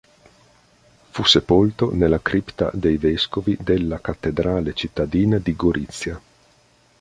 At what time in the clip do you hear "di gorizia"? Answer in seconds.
5.37-6.19